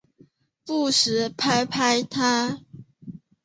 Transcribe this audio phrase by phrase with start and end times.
[0.65, 2.61] 不时拍拍她